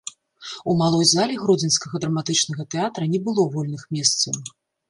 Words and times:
У 0.71 0.73
малой 0.79 1.03
зале 1.09 1.35
гродзенскага 1.43 2.01
драматычнага 2.05 2.67
тэатра 2.75 3.05
не 3.15 3.23
было 3.29 3.47
вольных 3.55 3.89
месцаў. 3.99 4.43